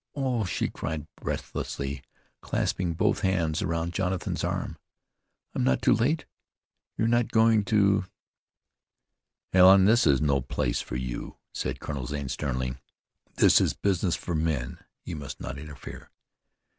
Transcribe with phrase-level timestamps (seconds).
[0.15, 2.01] "Oh!" she cried breathlessly,
[2.41, 4.79] clasping both hands around Jonathan's arm.
[5.53, 6.25] "I'm not too late?
[6.97, 8.05] You're not going to"
[9.53, 12.77] "Helen, this is no place for you," said Colonel Zane sternly.
[13.35, 14.79] "This is business for men.
[15.05, 16.09] You must not interfere."